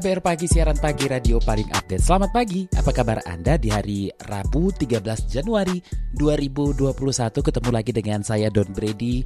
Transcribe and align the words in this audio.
KBR 0.00 0.24
Pagi, 0.24 0.48
siaran 0.48 0.80
pagi 0.80 1.04
radio 1.12 1.36
paling 1.44 1.76
update. 1.76 2.00
Selamat 2.00 2.32
pagi, 2.32 2.64
apa 2.72 2.88
kabar 2.88 3.20
Anda 3.28 3.60
di 3.60 3.68
hari 3.68 4.08
Rabu 4.32 4.72
13 4.72 4.96
Januari 5.28 5.76
2021? 6.16 6.96
Ketemu 7.44 7.68
lagi 7.68 7.92
dengan 7.92 8.24
saya 8.24 8.48
Don 8.48 8.72
Brady 8.72 9.20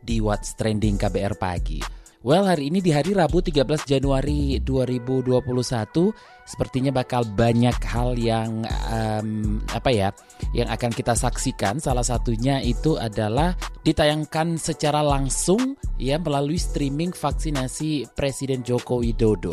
di 0.00 0.24
What's 0.24 0.56
Trending 0.56 0.96
KBR 0.96 1.36
Pagi. 1.36 1.84
Well, 2.24 2.48
hari 2.48 2.72
ini 2.72 2.80
di 2.80 2.88
hari 2.88 3.12
Rabu 3.12 3.44
13 3.44 3.84
Januari 3.84 4.64
2021 4.64 5.36
sepertinya 6.48 6.88
bakal 6.88 7.28
banyak 7.28 7.76
hal 7.84 8.16
yang 8.16 8.64
um, 8.64 9.60
apa 9.76 9.92
ya, 9.92 10.08
yang 10.56 10.72
akan 10.72 10.88
kita 10.88 11.12
saksikan. 11.12 11.84
Salah 11.84 12.00
satunya 12.00 12.64
itu 12.64 12.96
adalah 12.96 13.52
ditayangkan 13.84 14.56
secara 14.56 15.04
langsung 15.04 15.76
ya 16.00 16.16
melalui 16.16 16.56
streaming 16.56 17.12
vaksinasi 17.12 18.08
Presiden 18.16 18.64
Joko 18.64 19.04
Widodo. 19.04 19.52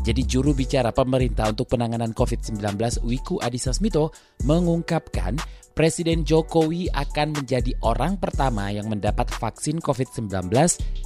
Jadi 0.00 0.24
juru 0.24 0.56
bicara 0.56 0.96
pemerintah 0.96 1.52
untuk 1.52 1.76
penanganan 1.76 2.16
COVID-19 2.16 3.04
Wiku 3.04 3.36
Adhisa 3.44 3.76
Smito 3.76 4.16
mengungkapkan 4.48 5.36
Presiden 5.76 6.24
Jokowi 6.24 6.88
akan 6.92 7.36
menjadi 7.36 7.72
orang 7.84 8.16
pertama 8.16 8.72
yang 8.72 8.88
mendapat 8.88 9.28
vaksin 9.28 9.80
COVID-19 9.80 10.48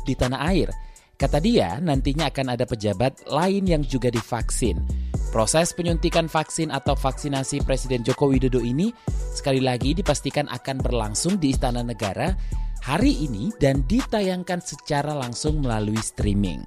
di 0.07 0.15
tanah 0.15 0.41
air. 0.51 0.71
Kata 1.15 1.39
dia, 1.39 1.79
nantinya 1.79 2.27
akan 2.31 2.59
ada 2.59 2.67
pejabat 2.67 3.27
lain 3.31 3.71
yang 3.71 3.83
juga 3.87 4.11
divaksin. 4.11 4.83
Proses 5.31 5.75
penyuntikan 5.75 6.31
vaksin 6.31 6.71
atau 6.71 6.95
vaksinasi 6.95 7.67
Presiden 7.67 8.07
Joko 8.07 8.31
Widodo 8.31 8.63
ini 8.63 8.95
sekali 9.35 9.59
lagi 9.59 9.95
dipastikan 9.95 10.47
akan 10.47 10.79
berlangsung 10.79 11.43
di 11.43 11.51
Istana 11.51 11.83
Negara 11.83 12.31
hari 12.87 13.27
ini 13.27 13.51
dan 13.59 13.83
ditayangkan 13.87 14.63
secara 14.63 15.11
langsung 15.15 15.63
melalui 15.63 15.99
streaming. 15.99 16.63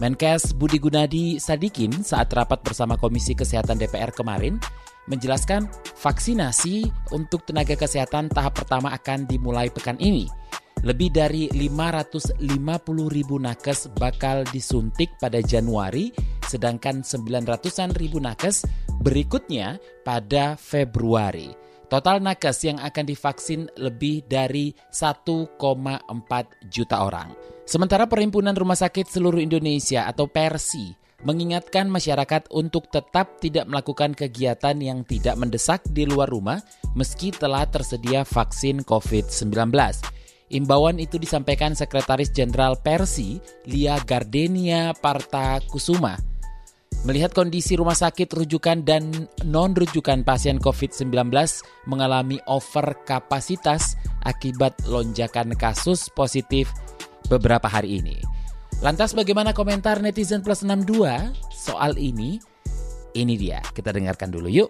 Menkes 0.00 0.56
Budi 0.56 0.80
Gunadi 0.80 1.36
Sadikin 1.36 1.92
saat 2.00 2.32
rapat 2.32 2.64
bersama 2.64 2.96
Komisi 2.96 3.36
Kesehatan 3.36 3.76
DPR 3.76 4.08
kemarin 4.16 4.56
menjelaskan 5.12 5.68
vaksinasi 6.00 6.88
untuk 7.12 7.44
tenaga 7.44 7.76
kesehatan 7.76 8.32
tahap 8.32 8.56
pertama 8.56 8.96
akan 8.96 9.28
dimulai 9.28 9.68
pekan 9.68 10.00
ini. 10.00 10.24
Lebih 10.80 11.12
dari 11.12 11.52
550 11.52 12.40
ribu 13.12 13.36
nakes 13.36 13.92
bakal 13.92 14.48
disuntik 14.48 15.12
pada 15.20 15.44
Januari, 15.44 16.08
sedangkan 16.48 17.04
900-an 17.04 17.92
ribu 17.92 18.16
nakes 18.24 18.64
berikutnya 19.04 19.76
pada 20.00 20.56
Februari. 20.56 21.59
Total 21.90 22.22
nakes 22.22 22.62
yang 22.62 22.78
akan 22.78 23.02
divaksin 23.02 23.66
lebih 23.74 24.22
dari 24.30 24.70
1,4 24.94 25.58
juta 26.70 26.96
orang. 27.02 27.34
Sementara 27.66 28.06
Perhimpunan 28.06 28.54
Rumah 28.54 28.78
Sakit 28.78 29.10
Seluruh 29.10 29.42
Indonesia 29.42 30.06
atau 30.06 30.30
PERSI 30.30 30.94
mengingatkan 31.26 31.90
masyarakat 31.90 32.46
untuk 32.54 32.86
tetap 32.94 33.42
tidak 33.42 33.66
melakukan 33.66 34.14
kegiatan 34.14 34.78
yang 34.78 35.02
tidak 35.02 35.34
mendesak 35.34 35.82
di 35.90 36.06
luar 36.06 36.30
rumah 36.30 36.62
meski 36.94 37.34
telah 37.34 37.66
tersedia 37.66 38.22
vaksin 38.22 38.86
COVID-19. 38.86 39.50
Imbauan 40.50 41.02
itu 41.02 41.18
disampaikan 41.18 41.74
Sekretaris 41.74 42.30
Jenderal 42.30 42.78
Persi, 42.78 43.42
Lia 43.66 43.98
Gardenia 44.06 44.94
Parta 44.94 45.58
Kusuma 45.66 46.29
Melihat 47.00 47.32
kondisi 47.32 47.80
rumah 47.80 47.96
sakit 47.96 48.28
rujukan 48.28 48.84
dan 48.84 49.08
non-rujukan 49.48 50.20
pasien 50.20 50.60
COVID-19 50.60 51.32
mengalami 51.88 52.36
over 52.44 52.92
kapasitas 53.08 53.96
akibat 54.28 54.76
lonjakan 54.84 55.56
kasus 55.56 56.12
positif 56.12 56.68
beberapa 57.32 57.72
hari 57.72 58.04
ini. 58.04 58.20
Lantas 58.84 59.16
bagaimana 59.16 59.56
komentar 59.56 60.04
netizen 60.04 60.44
plus 60.44 60.60
62 60.60 61.32
soal 61.56 61.96
ini? 61.96 62.36
Ini 63.16 63.34
dia, 63.34 63.64
kita 63.72 63.96
dengarkan 63.96 64.28
dulu 64.28 64.52
yuk. 64.52 64.68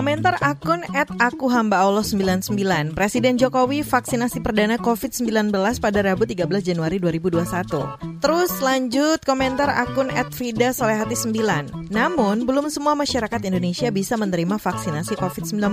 Komentar 0.00 0.40
akun 0.40 0.80
at 0.96 1.12
aku 1.20 1.52
hamba 1.52 1.84
Allah 1.84 2.00
99, 2.00 2.56
Presiden 2.96 3.36
Jokowi 3.36 3.84
vaksinasi 3.84 4.40
perdana 4.40 4.80
COVID-19 4.80 5.52
pada 5.76 6.00
Rabu 6.00 6.24
13 6.24 6.72
Januari 6.72 6.96
2021. 6.96 8.09
Terus 8.20 8.52
lanjut 8.60 9.24
komentar 9.24 9.72
akun 9.72 10.12
Frida 10.36 10.76
Solehati 10.76 11.16
9. 11.16 11.88
Namun, 11.88 12.44
belum 12.44 12.68
semua 12.68 12.92
masyarakat 12.92 13.40
Indonesia 13.48 13.88
bisa 13.88 14.20
menerima 14.20 14.60
vaksinasi 14.60 15.16
COVID-19. 15.16 15.72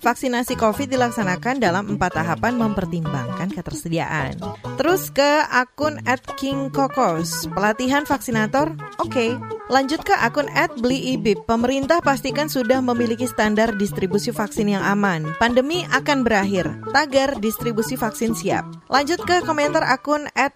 Vaksinasi 0.00 0.56
COVID 0.56 0.88
dilaksanakan 0.88 1.60
dalam 1.60 1.92
empat 1.92 2.16
tahapan 2.16 2.56
mempertimbangkan 2.56 3.52
ketersediaan. 3.52 4.40
Terus 4.80 5.12
ke 5.12 5.44
akun 5.52 6.00
at 6.08 6.24
King 6.40 6.72
Kokos, 6.72 7.46
pelatihan 7.52 8.08
vaksinator, 8.08 8.72
oke. 8.96 9.12
Okay. 9.12 9.36
Lanjut 9.72 10.04
ke 10.04 10.12
akun 10.12 10.52
at 10.52 10.68
Beli 10.84 11.16
Ibib, 11.16 11.48
pemerintah 11.48 12.04
pastikan 12.04 12.44
sudah 12.44 12.84
memiliki 12.84 13.24
standar 13.24 13.72
distribusi 13.80 14.28
vaksin 14.28 14.68
yang 14.68 14.84
aman. 14.84 15.32
Pandemi 15.40 15.88
akan 15.88 16.28
berakhir. 16.28 16.68
Tagar 16.92 17.40
distribusi 17.40 17.96
vaksin 17.96 18.36
siap. 18.36 18.68
Lanjut 18.92 19.24
ke 19.24 19.40
komentar 19.48 19.80
akun 19.80 20.28
at 20.36 20.52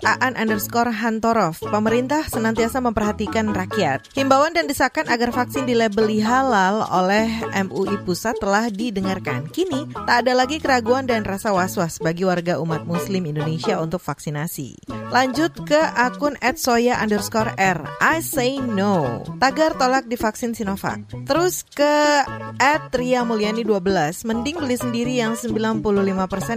hantorov. 1.26 1.58
Pemerintah 1.58 2.22
senantiasa 2.30 2.78
memperhatikan 2.78 3.50
rakyat. 3.50 4.06
Himbauan 4.14 4.54
dan 4.54 4.70
desakan 4.70 5.10
agar 5.10 5.34
vaksin 5.34 5.66
dilabeli 5.66 6.22
halal 6.22 6.86
oleh 6.86 7.26
MUI 7.66 7.98
Pusat 8.06 8.38
telah 8.38 8.70
didengarkan. 8.70 9.50
Kini, 9.50 9.90
tak 10.06 10.22
ada 10.22 10.38
lagi 10.38 10.62
keraguan 10.62 11.10
dan 11.10 11.26
rasa 11.26 11.50
was-was 11.50 11.98
bagi 11.98 12.22
warga 12.22 12.62
umat 12.62 12.86
muslim 12.86 13.26
Indonesia 13.26 13.82
untuk 13.82 13.98
vaksinasi. 13.98 14.86
Lanjut 15.10 15.50
ke 15.66 15.78
akun 15.98 16.38
soya 16.54 17.02
underscore 17.02 17.50
r. 17.58 17.82
I 17.98 18.22
say 18.22 18.62
no. 18.62 19.26
Tagar 19.42 19.74
tolak 19.74 20.06
divaksin 20.06 20.54
Sinovac. 20.54 21.02
Terus 21.26 21.66
ke 21.66 22.22
at 22.62 22.94
Tria 22.94 23.26
Mulyani 23.26 23.66
12, 23.66 24.22
mending 24.22 24.62
beli 24.62 24.78
sendiri 24.78 25.18
yang 25.18 25.34
95% 25.34 25.82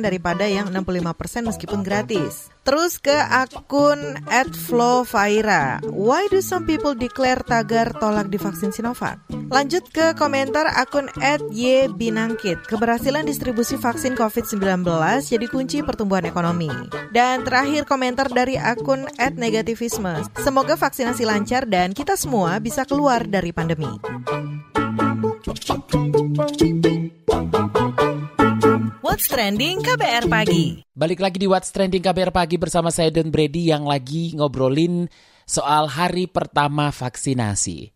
daripada 0.05 0.45
yang 0.45 0.69
65% 0.69 1.49
meskipun 1.49 1.81
gratis. 1.81 2.53
Terus 2.59 3.01
ke 3.01 3.15
akun 3.15 4.19
@flowfaira. 4.67 5.81
Why 5.89 6.29
do 6.29 6.43
some 6.43 6.69
people 6.69 6.93
declare 6.93 7.41
tagar 7.41 7.95
tolak 7.97 8.29
divaksin 8.29 8.69
Sinovac? 8.69 9.17
Lanjut 9.49 9.89
ke 9.89 10.13
komentar 10.13 10.69
akun 10.69 11.09
@ybinangkit. 11.49 12.69
Keberhasilan 12.69 13.25
distribusi 13.25 13.79
vaksin 13.79 14.13
COVID-19 14.13 14.85
jadi 15.25 15.47
kunci 15.49 15.81
pertumbuhan 15.81 16.29
ekonomi. 16.29 16.69
Dan 17.09 17.41
terakhir 17.41 17.89
komentar 17.89 18.29
dari 18.29 18.59
akun 18.59 19.09
@negativisme. 19.17 20.21
Semoga 20.37 20.77
vaksinasi 20.77 21.25
lancar 21.25 21.65
dan 21.65 21.97
kita 21.97 22.13
semua 22.13 22.61
bisa 22.61 22.85
keluar 22.85 23.25
dari 23.25 23.49
pandemi. 23.49 23.89
What's 29.09 29.25
Trending 29.25 29.81
KBR 29.81 30.29
Pagi. 30.29 30.85
Balik 30.93 31.17
lagi 31.17 31.41
di 31.41 31.49
What's 31.49 31.73
Trending 31.73 31.97
KBR 31.97 32.29
Pagi 32.29 32.61
bersama 32.61 32.93
saya 32.93 33.09
Don 33.09 33.33
Brady 33.33 33.65
yang 33.65 33.89
lagi 33.89 34.37
ngobrolin 34.37 35.09
soal 35.49 35.89
hari 35.89 36.29
pertama 36.29 36.93
vaksinasi. 36.93 37.89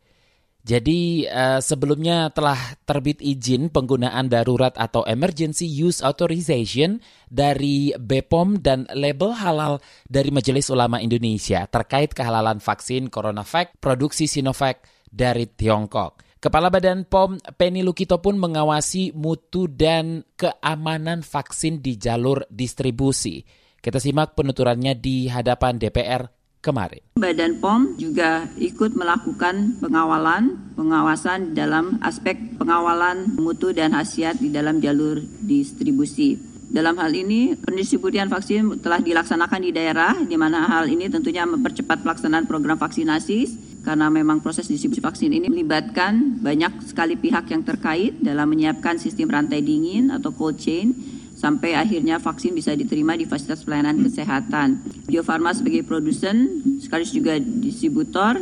Jadi 0.66 1.30
uh, 1.30 1.62
sebelumnya 1.62 2.34
telah 2.34 2.58
terbit 2.90 3.22
izin 3.22 3.70
penggunaan 3.70 4.26
darurat 4.26 4.74
atau 4.74 5.06
emergency 5.06 5.70
use 5.70 6.02
authorization 6.02 6.98
dari 7.30 7.94
BPOM 7.94 8.58
dan 8.58 8.90
label 8.98 9.38
halal 9.38 9.86
dari 10.10 10.34
Majelis 10.34 10.74
Ulama 10.74 10.98
Indonesia 10.98 11.70
terkait 11.70 12.18
kehalalan 12.18 12.58
vaksin 12.58 13.14
CoronaVac 13.14 13.78
produksi 13.78 14.26
Sinovac 14.26 14.82
dari 15.14 15.46
Tiongkok. 15.46 16.33
Kepala 16.44 16.68
Badan 16.68 17.08
POM 17.08 17.40
Penny 17.56 17.88
Lukito 17.88 18.20
pun 18.20 18.36
mengawasi 18.36 19.16
mutu 19.16 19.72
dan 19.72 20.28
keamanan 20.36 21.24
vaksin 21.24 21.80
di 21.80 21.96
jalur 21.96 22.44
distribusi. 22.52 23.48
Kita 23.80 23.96
simak 23.96 24.36
penuturannya 24.36 24.92
di 24.92 25.32
hadapan 25.32 25.80
DPR 25.80 26.28
kemarin. 26.60 27.16
Badan 27.16 27.64
POM 27.64 27.96
juga 27.96 28.44
ikut 28.60 28.92
melakukan 28.92 29.80
pengawalan, 29.80 30.76
pengawasan 30.76 31.56
dalam 31.56 32.04
aspek 32.04 32.36
pengawalan 32.60 33.40
mutu 33.40 33.72
dan 33.72 33.96
khasiat 33.96 34.36
di 34.44 34.52
dalam 34.52 34.84
jalur 34.84 35.24
distribusi. 35.48 36.53
Dalam 36.74 36.98
hal 36.98 37.14
ini, 37.14 37.54
pendistribusian 37.54 38.34
vaksin 38.34 38.82
telah 38.82 38.98
dilaksanakan 38.98 39.62
di 39.62 39.70
daerah, 39.70 40.18
di 40.18 40.34
mana 40.34 40.66
hal 40.66 40.90
ini 40.90 41.06
tentunya 41.06 41.46
mempercepat 41.46 42.02
pelaksanaan 42.02 42.50
program 42.50 42.82
vaksinasi 42.82 43.62
karena 43.86 44.10
memang 44.10 44.42
proses 44.42 44.66
distribusi 44.66 44.98
vaksin 44.98 45.30
ini 45.30 45.54
melibatkan 45.54 46.42
banyak 46.42 46.82
sekali 46.90 47.14
pihak 47.14 47.54
yang 47.54 47.62
terkait 47.62 48.18
dalam 48.18 48.50
menyiapkan 48.50 48.98
sistem 48.98 49.30
rantai 49.30 49.62
dingin 49.62 50.10
atau 50.10 50.34
cold 50.34 50.58
chain 50.58 50.98
sampai 51.38 51.78
akhirnya 51.78 52.18
vaksin 52.18 52.58
bisa 52.58 52.74
diterima 52.74 53.14
di 53.14 53.30
fasilitas 53.30 53.62
pelayanan 53.62 54.02
kesehatan. 54.02 54.82
Bio 55.06 55.22
Farma 55.22 55.54
sebagai 55.54 55.86
produsen, 55.86 56.64
sekaligus 56.82 57.14
juga 57.14 57.38
distributor, 57.38 58.42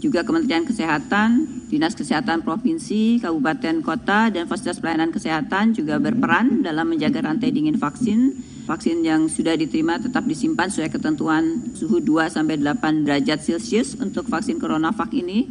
juga 0.00 0.24
Kementerian 0.24 0.64
Kesehatan, 0.64 1.55
Dinas 1.66 1.98
Kesehatan 1.98 2.46
Provinsi, 2.46 3.18
Kabupaten 3.18 3.82
Kota, 3.82 4.30
dan 4.30 4.46
fasilitas 4.46 4.78
pelayanan 4.78 5.10
kesehatan 5.10 5.74
juga 5.74 5.98
berperan 5.98 6.62
dalam 6.62 6.86
menjaga 6.86 7.26
rantai 7.26 7.50
dingin 7.50 7.74
vaksin. 7.74 8.38
Vaksin 8.70 9.02
yang 9.02 9.26
sudah 9.26 9.58
diterima 9.58 9.98
tetap 9.98 10.26
disimpan 10.30 10.70
sesuai 10.70 10.94
ketentuan 10.94 11.74
suhu 11.74 11.98
2 11.98 12.30
sampai 12.30 12.62
8 12.62 13.06
derajat 13.06 13.42
Celcius 13.42 13.98
untuk 13.98 14.30
vaksin 14.30 14.62
CoronaVac 14.62 15.10
ini 15.14 15.50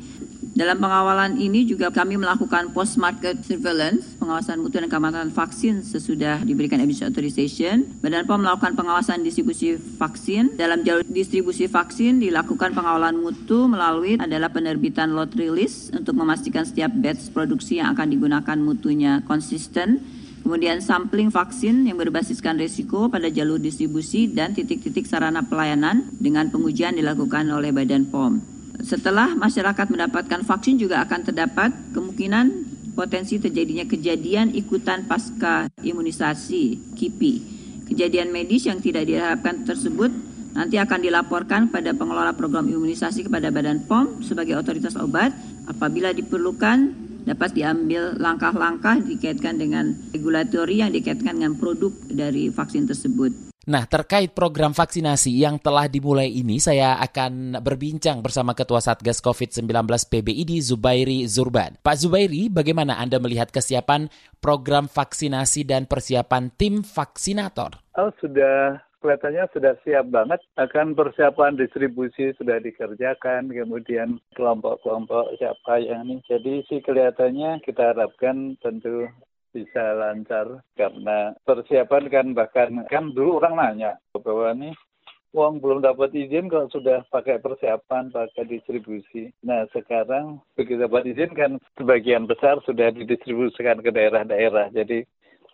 dalam 0.55 0.79
pengawalan 0.79 1.35
ini 1.35 1.67
juga 1.67 1.91
kami 1.91 2.15
melakukan 2.15 2.71
post-market 2.71 3.43
surveillance, 3.43 4.15
pengawasan 4.15 4.63
mutu 4.63 4.79
dan 4.79 4.87
keamanan 4.87 5.27
vaksin 5.27 5.83
sesudah 5.83 6.39
diberikan 6.47 6.79
emergency 6.79 7.03
authorization. 7.03 7.83
Badan 7.99 8.23
POM 8.23 8.39
melakukan 8.39 8.71
pengawasan 8.79 9.19
distribusi 9.19 9.75
vaksin. 9.75 10.55
Dalam 10.55 10.87
jalur 10.87 11.03
distribusi 11.11 11.67
vaksin 11.67 12.23
dilakukan 12.23 12.71
pengawalan 12.71 13.19
mutu 13.19 13.67
melalui 13.67 14.15
adalah 14.15 14.47
penerbitan 14.47 15.11
lot 15.11 15.35
release 15.35 15.91
untuk 15.91 16.15
memastikan 16.15 16.63
setiap 16.63 16.95
batch 17.03 17.35
produksi 17.35 17.83
yang 17.83 17.91
akan 17.91 18.15
digunakan 18.15 18.55
mutunya 18.55 19.27
konsisten. 19.27 20.07
Kemudian 20.47 20.79
sampling 20.79 21.35
vaksin 21.35 21.83
yang 21.83 21.99
berbasiskan 21.99 22.55
risiko 22.55 23.11
pada 23.11 23.27
jalur 23.27 23.59
distribusi 23.59 24.31
dan 24.31 24.55
titik-titik 24.55 25.03
sarana 25.03 25.43
pelayanan 25.43 26.07
dengan 26.15 26.47
pengujian 26.47 26.95
dilakukan 26.95 27.43
oleh 27.51 27.75
Badan 27.75 28.07
POM. 28.07 28.54
Setelah 28.83 29.35
masyarakat 29.37 29.87
mendapatkan 29.87 30.41
vaksin 30.43 30.75
juga 30.75 31.03
akan 31.05 31.19
terdapat 31.23 31.71
kemungkinan 31.95 32.45
potensi 32.95 33.37
terjadinya 33.37 33.83
kejadian 33.83 34.55
ikutan 34.55 35.03
pasca 35.05 35.67
imunisasi 35.83 36.95
KIPI. 36.95 37.33
Kejadian 37.91 38.33
medis 38.33 38.65
yang 38.65 38.81
tidak 38.81 39.05
diharapkan 39.05 39.67
tersebut 39.67 40.09
nanti 40.55 40.79
akan 40.79 41.03
dilaporkan 41.03 41.67
pada 41.67 41.91
pengelola 41.91 42.31
program 42.33 42.65
imunisasi 42.65 43.27
kepada 43.27 43.51
Badan 43.51 43.83
POM 43.85 44.23
sebagai 44.23 44.55
otoritas 44.55 44.95
obat 44.95 45.35
apabila 45.67 46.15
diperlukan 46.15 47.05
dapat 47.27 47.57
diambil 47.57 48.15
langkah-langkah 48.15 49.03
dikaitkan 49.03 49.59
dengan 49.59 49.91
regulatori 50.15 50.79
yang 50.79 50.95
dikaitkan 50.95 51.35
dengan 51.35 51.59
produk 51.59 51.91
dari 52.07 52.47
vaksin 52.47 52.87
tersebut. 52.87 53.54
Nah, 53.65 53.89
terkait 53.89 54.29
program 54.37 54.77
vaksinasi 54.77 55.41
yang 55.41 55.57
telah 55.57 55.89
dimulai 55.89 56.29
ini, 56.29 56.61
saya 56.61 57.01
akan 57.01 57.57
berbincang 57.65 58.21
bersama 58.21 58.53
Ketua 58.53 58.77
Satgas 58.77 59.17
COVID-19 59.25 59.89
PBID 59.89 60.61
Zubairi 60.61 61.25
Zurban. 61.25 61.73
Pak 61.81 61.97
Zubairi, 61.97 62.45
bagaimana 62.45 63.01
Anda 63.01 63.17
melihat 63.17 63.49
kesiapan 63.49 64.13
program 64.37 64.85
vaksinasi 64.85 65.65
dan 65.65 65.89
persiapan 65.89 66.53
tim 66.53 66.85
vaksinator? 66.85 67.81
Oh, 67.97 68.13
sudah 68.21 68.85
kelihatannya 69.01 69.49
sudah 69.49 69.73
siap 69.81 70.13
banget. 70.13 70.45
Akan 70.61 70.93
persiapan 70.93 71.57
distribusi 71.57 72.37
sudah 72.37 72.61
dikerjakan, 72.61 73.49
kemudian 73.49 74.21
kelompok-kelompok 74.37 75.41
siapa 75.41 75.81
yang 75.81 76.05
ini. 76.05 76.21
Jadi 76.29 76.61
sih 76.69 76.85
kelihatannya 76.85 77.65
kita 77.65 77.97
harapkan 77.97 78.61
tentu 78.61 79.09
bisa 79.55 79.95
lancar 79.95 80.59
karena 80.75 81.31
persiapan 81.47 82.03
kan 82.11 82.27
bahkan 82.35 82.83
kan 82.91 83.15
dulu 83.15 83.39
orang 83.39 83.55
nanya 83.55 83.91
bahwa 84.11 84.51
nih 84.51 84.75
uang 85.35 85.59
belum 85.59 85.83
dapat 85.83 86.15
izin 86.15 86.47
kok 86.47 86.71
sudah 86.71 87.03
pakai 87.11 87.43
persiapan, 87.43 88.07
pakai 88.07 88.47
distribusi. 88.47 89.35
Nah 89.43 89.67
sekarang 89.75 90.39
begitu 90.55 90.87
dapat 90.87 91.11
izin 91.11 91.31
kan 91.35 91.51
sebagian 91.75 92.23
besar 92.23 92.63
sudah 92.63 92.95
didistribusikan 92.95 93.83
ke 93.83 93.91
daerah-daerah. 93.91 94.71
Jadi 94.71 95.03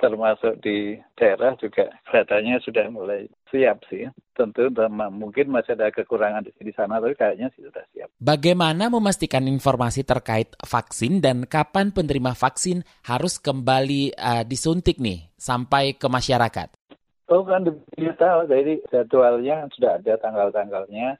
termasuk 0.01 0.57
di 0.65 0.97
daerah 1.13 1.53
juga 1.61 1.93
datanya 2.09 2.57
sudah 2.65 2.89
mulai 2.89 3.29
siap 3.53 3.85
sih. 3.85 4.09
Tentu 4.33 4.73
mungkin 5.13 5.53
masih 5.53 5.77
ada 5.77 5.93
kekurangan 5.93 6.49
di 6.49 6.73
sana, 6.73 6.97
tapi 6.97 7.13
kayaknya 7.13 7.53
sih 7.53 7.61
sudah 7.61 7.85
siap. 7.93 8.09
Bagaimana 8.17 8.89
memastikan 8.89 9.45
informasi 9.45 10.01
terkait 10.01 10.57
vaksin 10.65 11.21
dan 11.21 11.45
kapan 11.45 11.93
penerima 11.93 12.33
vaksin 12.33 12.81
harus 13.05 13.37
kembali 13.37 14.17
uh, 14.17 14.41
disuntik 14.41 14.97
nih 14.97 15.29
sampai 15.37 15.93
ke 15.93 16.09
masyarakat? 16.09 16.73
Oh 17.29 17.45
kan 17.45 17.63
digital, 17.95 18.49
jadi 18.49 18.81
jadwalnya 18.89 19.69
sudah 19.77 20.01
ada 20.01 20.17
tanggal-tanggalnya. 20.19 21.15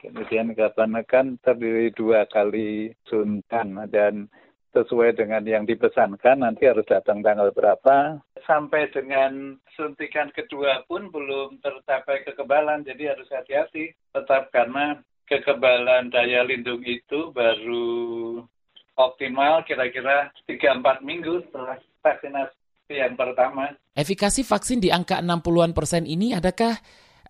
Kemudian 0.00 0.54
kapan 0.54 0.98
kan 1.04 1.26
terdiri 1.42 1.92
dua 1.94 2.26
kali 2.26 2.90
suntan 3.06 3.86
dan 3.92 4.26
sesuai 4.72 5.20
dengan 5.20 5.44
yang 5.44 5.68
dipesankan 5.68 6.40
nanti 6.40 6.64
harus 6.66 6.84
datang 6.88 7.20
tanggal 7.20 7.52
berapa. 7.52 8.20
Sampai 8.48 8.88
dengan 8.90 9.56
suntikan 9.76 10.32
kedua 10.32 10.82
pun 10.88 11.12
belum 11.12 11.60
tercapai 11.62 12.26
kekebalan, 12.26 12.82
jadi 12.82 13.14
harus 13.14 13.28
hati-hati. 13.30 13.92
Tetap 14.16 14.50
karena 14.50 14.98
kekebalan 15.28 16.10
daya 16.10 16.42
lindung 16.42 16.82
itu 16.82 17.30
baru 17.30 18.42
optimal 18.98 19.64
kira-kira 19.64 20.28
3-4 20.44 21.00
minggu 21.04 21.46
setelah 21.48 21.78
vaksinasi 22.04 22.92
yang 22.92 23.16
pertama. 23.16 23.72
Efikasi 23.96 24.44
vaksin 24.44 24.80
di 24.80 24.88
angka 24.92 25.20
60-an 25.20 25.72
persen 25.72 26.04
ini 26.04 26.36
adakah 26.36 26.76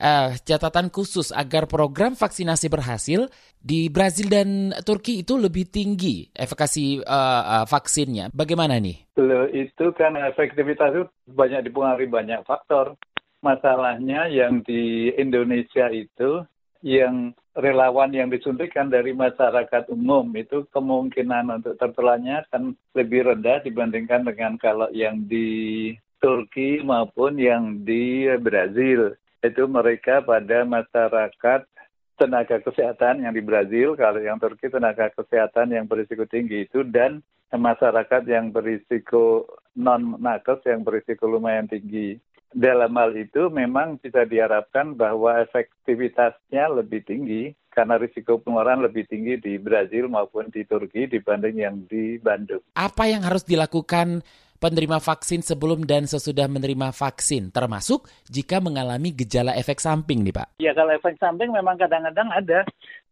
uh, 0.00 0.32
catatan 0.46 0.88
khusus 0.88 1.34
agar 1.34 1.66
program 1.66 2.14
vaksinasi 2.16 2.70
berhasil 2.70 3.28
di 3.58 3.92
Brazil 3.92 4.30
dan 4.30 4.74
Turki 4.82 5.22
itu 5.22 5.38
lebih 5.38 5.68
tinggi 5.68 6.30
efikasi 6.34 7.02
uh, 7.04 7.42
uh, 7.62 7.64
vaksinnya. 7.66 8.32
Bagaimana 8.32 8.78
nih? 8.78 9.12
Itu 9.52 9.92
kan 9.92 10.16
efektivitas 10.16 10.90
itu 10.94 11.04
banyak 11.28 11.68
dipengaruhi 11.68 12.08
banyak 12.08 12.40
faktor. 12.48 12.96
Masalahnya 13.42 14.30
yang 14.30 14.62
di 14.62 15.10
Indonesia 15.18 15.90
itu 15.90 16.46
yang 16.82 17.34
relawan 17.54 18.10
yang 18.10 18.32
disuntikan 18.32 18.90
dari 18.90 19.14
masyarakat 19.14 19.92
umum 19.92 20.24
itu 20.34 20.66
kemungkinan 20.74 21.62
untuk 21.62 21.74
tertularnya 21.78 22.42
kan 22.48 22.74
lebih 22.96 23.28
rendah 23.28 23.62
dibandingkan 23.62 24.26
dengan 24.26 24.56
kalau 24.58 24.90
yang 24.90 25.26
di 25.28 25.92
Turki 26.22 26.80
maupun 26.80 27.36
yang 27.36 27.82
di 27.82 28.30
Brazil 28.38 29.14
itu 29.42 29.66
mereka 29.66 30.22
pada 30.22 30.62
masyarakat 30.62 31.66
tenaga 32.14 32.62
kesehatan 32.62 33.26
yang 33.26 33.34
di 33.34 33.42
Brazil, 33.42 33.98
kalau 33.98 34.22
yang 34.22 34.38
Turki 34.38 34.70
tenaga 34.70 35.10
kesehatan 35.10 35.74
yang 35.74 35.90
berisiko 35.90 36.22
tinggi 36.30 36.70
itu 36.70 36.86
dan 36.86 37.18
masyarakat 37.50 38.22
yang 38.30 38.54
berisiko 38.54 39.44
non 39.74 40.16
nakes 40.22 40.62
yang 40.64 40.86
berisiko 40.86 41.26
lumayan 41.26 41.66
tinggi. 41.66 42.22
Dalam 42.52 42.92
hal 43.00 43.16
itu 43.16 43.48
memang 43.48 43.96
bisa 43.96 44.28
diharapkan 44.28 44.92
bahwa 44.92 45.40
efektivitasnya 45.40 46.68
lebih 46.68 47.00
tinggi 47.00 47.56
karena 47.72 47.96
risiko 47.96 48.36
penularan 48.36 48.84
lebih 48.84 49.08
tinggi 49.08 49.40
di 49.40 49.56
Brazil 49.56 50.12
maupun 50.12 50.52
di 50.52 50.60
Turki 50.68 51.08
dibanding 51.08 51.56
yang 51.56 51.76
di 51.88 52.20
Bandung. 52.20 52.60
Apa 52.76 53.08
yang 53.08 53.24
harus 53.24 53.48
dilakukan 53.48 54.20
penerima 54.62 55.02
vaksin 55.02 55.42
sebelum 55.42 55.82
dan 55.82 56.06
sesudah 56.06 56.46
menerima 56.46 56.94
vaksin, 56.94 57.50
termasuk 57.50 58.06
jika 58.30 58.62
mengalami 58.62 59.10
gejala 59.10 59.58
efek 59.58 59.82
samping 59.82 60.22
nih 60.22 60.30
Pak? 60.30 60.62
Ya 60.62 60.70
kalau 60.70 60.94
efek 60.94 61.18
samping 61.18 61.50
memang 61.50 61.74
kadang-kadang 61.74 62.30
ada 62.30 62.62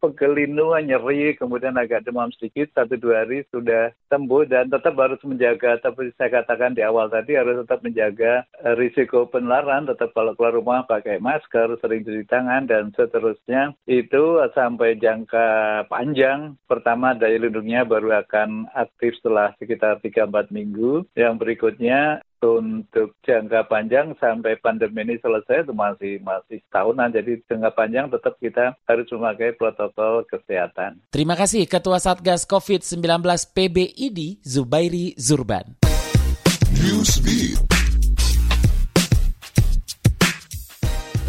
pegelinu, 0.00 0.73
nyeri, 0.80 1.37
kemudian 1.37 1.76
agak 1.76 2.09
demam 2.09 2.33
sedikit, 2.35 2.73
satu 2.73 2.97
dua 2.97 3.23
hari 3.23 3.45
sudah 3.52 3.92
sembuh 4.09 4.49
dan 4.49 4.73
tetap 4.73 4.97
harus 4.97 5.21
menjaga, 5.23 5.76
tapi 5.78 6.11
saya 6.16 6.40
katakan 6.40 6.73
di 6.73 6.83
awal 6.83 7.12
tadi 7.12 7.37
harus 7.37 7.62
tetap 7.62 7.85
menjaga 7.85 8.49
eh, 8.64 8.75
risiko 8.75 9.28
penularan, 9.28 9.87
tetap 9.87 10.11
kalau 10.16 10.33
keluar 10.35 10.57
rumah 10.57 10.80
pakai 10.88 11.21
masker, 11.21 11.76
sering 11.78 12.02
cuci 12.02 12.25
tangan 12.26 12.64
dan 12.66 12.90
seterusnya. 12.97 13.76
Itu 13.85 14.40
sampai 14.57 14.97
jangka 14.97 15.49
panjang, 15.92 16.57
pertama 16.64 17.12
daya 17.12 17.37
lindungnya 17.37 17.85
baru 17.85 18.25
akan 18.25 18.73
aktif 18.73 19.14
setelah 19.21 19.52
sekitar 19.61 20.00
3-4 20.00 20.49
minggu. 20.49 21.04
Yang 21.12 21.35
berikutnya 21.37 22.25
untuk 22.40 23.16
jangka 23.23 23.68
panjang 23.68 24.16
sampai 24.16 24.56
pandemi 24.59 25.04
ini 25.04 25.16
selesai 25.20 25.68
itu 25.68 25.73
masih 25.76 26.20
masih 26.25 26.59
tahunan. 26.73 27.12
Jadi 27.12 27.44
jangka 27.47 27.70
panjang 27.76 28.06
tetap 28.09 28.35
kita 28.40 28.76
harus 28.88 29.06
memakai 29.12 29.52
protokol 29.54 30.25
kesehatan. 30.26 31.00
Terima 31.12 31.37
kasih 31.37 31.68
Ketua 31.68 32.00
Satgas 32.00 32.49
COVID-19 32.49 33.20
PBID 33.52 34.40
Zubairi 34.40 35.12
Zurban. 35.20 35.76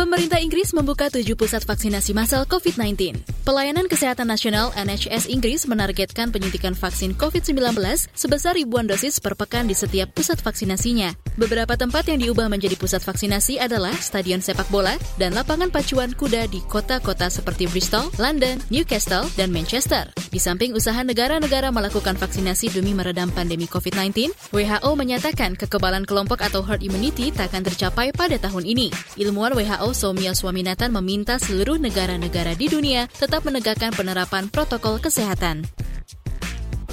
Pemerintah 0.02 0.42
Inggris 0.42 0.74
membuka 0.74 1.14
tujuh 1.14 1.38
pusat 1.38 1.62
vaksinasi 1.62 2.18
massal 2.18 2.50
COVID-19. 2.50 3.22
Pelayanan 3.46 3.86
Kesehatan 3.86 4.34
Nasional 4.34 4.74
NHS 4.74 5.30
Inggris 5.30 5.70
menargetkan 5.70 6.34
penyuntikan 6.34 6.74
vaksin 6.74 7.14
COVID-19 7.14 7.78
sebesar 8.18 8.58
ribuan 8.58 8.90
dosis 8.90 9.22
per 9.22 9.38
pekan 9.38 9.70
di 9.70 9.78
setiap 9.78 10.10
pusat 10.18 10.42
vaksinasinya. 10.42 11.14
Beberapa 11.38 11.78
tempat 11.78 12.10
yang 12.10 12.18
diubah 12.18 12.50
menjadi 12.50 12.82
pusat 12.82 13.06
vaksinasi 13.06 13.62
adalah 13.62 13.94
stadion 13.94 14.42
sepak 14.42 14.66
bola 14.74 14.98
dan 15.22 15.38
lapangan 15.38 15.70
pacuan 15.70 16.18
kuda 16.18 16.50
di 16.50 16.66
kota-kota 16.66 17.30
seperti 17.30 17.70
Bristol, 17.70 18.10
London, 18.18 18.58
Newcastle, 18.74 19.30
dan 19.38 19.54
Manchester. 19.54 20.10
Di 20.34 20.42
samping 20.42 20.74
usaha 20.74 20.98
negara-negara 21.06 21.70
melakukan 21.70 22.18
vaksinasi 22.18 22.74
demi 22.74 22.98
meredam 22.98 23.30
pandemi 23.30 23.70
COVID-19, 23.70 24.34
WHO 24.50 24.92
menyatakan 24.98 25.54
kekebalan 25.54 26.10
kelompok 26.10 26.42
atau 26.42 26.66
herd 26.66 26.82
immunity 26.82 27.30
tak 27.30 27.54
akan 27.54 27.70
tercapai 27.70 28.10
pada 28.18 28.42
tahun 28.42 28.66
ini. 28.66 28.90
Ilmuwan 29.22 29.54
WHO 29.54 29.91
Somia 29.92 30.36
Swaminathan 30.36 30.92
meminta 30.92 31.40
seluruh 31.40 31.80
negara-negara 31.80 32.56
di 32.56 32.68
dunia 32.68 33.08
tetap 33.12 33.44
menegakkan 33.48 33.96
penerapan 33.96 34.52
protokol 34.52 35.00
kesehatan. 35.00 35.64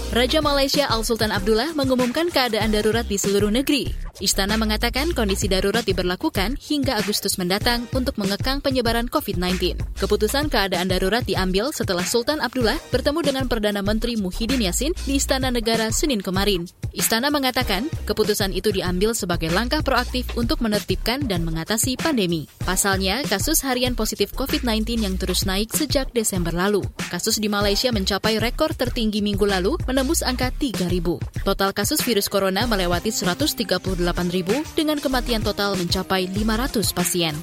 Raja 0.09 0.41
Malaysia 0.41 0.89
Al 0.89 1.05
Sultan 1.05 1.29
Abdullah 1.29 1.77
mengumumkan 1.77 2.33
keadaan 2.33 2.73
darurat 2.73 3.05
di 3.05 3.21
seluruh 3.21 3.53
negeri. 3.53 4.08
Istana 4.19 4.59
mengatakan 4.59 5.15
kondisi 5.15 5.47
darurat 5.47 5.87
diberlakukan 5.87 6.59
hingga 6.59 6.99
Agustus 6.99 7.39
mendatang 7.39 7.87
untuk 7.95 8.19
mengekang 8.19 8.59
penyebaran 8.59 9.07
COVID-19. 9.07 9.79
Keputusan 9.95 10.51
keadaan 10.51 10.91
darurat 10.91 11.23
diambil 11.23 11.71
setelah 11.71 12.03
Sultan 12.03 12.43
Abdullah 12.43 12.75
bertemu 12.91 13.23
dengan 13.23 13.45
Perdana 13.47 13.79
Menteri 13.79 14.19
Muhyiddin 14.19 14.67
Yassin 14.67 14.91
di 15.07 15.23
Istana 15.23 15.55
Negara 15.55 15.95
Senin 15.95 16.19
kemarin. 16.19 16.67
Istana 16.91 17.31
mengatakan 17.31 17.87
keputusan 18.11 18.51
itu 18.59 18.75
diambil 18.75 19.15
sebagai 19.15 19.55
langkah 19.55 19.87
proaktif 19.87 20.27
untuk 20.35 20.59
menertibkan 20.67 21.23
dan 21.31 21.47
mengatasi 21.47 21.95
pandemi. 21.95 22.51
Pasalnya, 22.67 23.23
kasus 23.23 23.63
harian 23.63 23.95
positif 23.95 24.35
COVID-19 24.35 25.07
yang 25.07 25.15
terus 25.15 25.47
naik 25.47 25.71
sejak 25.71 26.11
Desember 26.11 26.51
lalu. 26.51 26.83
Kasus 27.07 27.39
di 27.39 27.47
Malaysia 27.47 27.95
mencapai 27.95 28.43
rekor 28.43 28.75
tertinggi 28.75 29.23
minggu 29.23 29.47
lalu 29.47 29.79
menembus 29.87 30.27
angka 30.27 30.51
3.000. 30.51 31.47
Total 31.47 31.71
kasus 31.71 32.03
virus 32.03 32.27
corona 32.27 32.67
melewati 32.67 33.15
138 33.15 34.08
ribu 34.33 34.55
dengan 34.73 34.97
kematian 34.97 35.45
total 35.45 35.77
mencapai 35.77 36.31
500 36.33 36.97
pasien. 36.97 37.35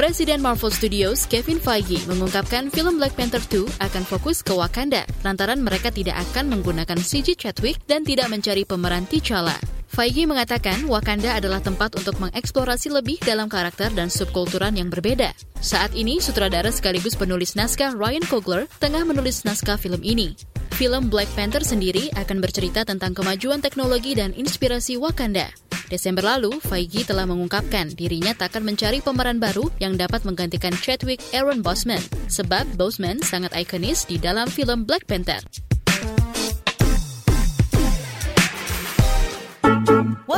Presiden 0.00 0.40
Marvel 0.40 0.72
Studios 0.72 1.28
Kevin 1.28 1.60
Feige 1.60 2.00
mengungkapkan 2.08 2.72
film 2.72 2.96
Black 2.96 3.12
Panther 3.20 3.44
2 3.44 3.84
akan 3.84 4.04
fokus 4.08 4.40
ke 4.40 4.56
Wakanda 4.56 5.04
lantaran 5.20 5.60
mereka 5.60 5.92
tidak 5.92 6.16
akan 6.30 6.56
menggunakan 6.56 6.96
CG 6.96 7.36
Chadwick 7.36 7.76
dan 7.84 8.00
tidak 8.00 8.32
mencari 8.32 8.64
pemeran 8.64 9.04
T'Challa. 9.04 9.79
Feige 10.00 10.24
mengatakan 10.24 10.88
Wakanda 10.88 11.36
adalah 11.36 11.60
tempat 11.60 11.92
untuk 11.92 12.16
mengeksplorasi 12.24 12.88
lebih 12.88 13.20
dalam 13.20 13.52
karakter 13.52 13.92
dan 13.92 14.08
subkulturan 14.08 14.72
yang 14.72 14.88
berbeda. 14.88 15.36
Saat 15.60 15.92
ini, 15.92 16.24
sutradara 16.24 16.72
sekaligus 16.72 17.12
penulis 17.12 17.52
naskah 17.52 17.92
Ryan 17.92 18.24
Coogler 18.24 18.64
tengah 18.80 19.04
menulis 19.04 19.44
naskah 19.44 19.76
film 19.76 20.00
ini. 20.00 20.32
Film 20.80 21.12
Black 21.12 21.28
Panther 21.36 21.60
sendiri 21.60 22.08
akan 22.16 22.40
bercerita 22.40 22.88
tentang 22.88 23.12
kemajuan 23.12 23.60
teknologi 23.60 24.16
dan 24.16 24.32
inspirasi 24.32 24.96
Wakanda. 24.96 25.52
Desember 25.92 26.24
lalu, 26.24 26.56
Feige 26.64 27.04
telah 27.04 27.28
mengungkapkan 27.28 27.92
dirinya 27.92 28.32
tak 28.32 28.56
akan 28.56 28.72
mencari 28.72 29.04
pemeran 29.04 29.36
baru 29.36 29.68
yang 29.84 30.00
dapat 30.00 30.24
menggantikan 30.24 30.72
Chadwick 30.80 31.20
Aaron 31.36 31.60
Boseman, 31.60 32.00
sebab 32.24 32.64
Boseman 32.80 33.20
sangat 33.20 33.52
ikonis 33.52 34.08
di 34.08 34.16
dalam 34.16 34.48
film 34.48 34.88
Black 34.88 35.04
Panther. 35.04 35.44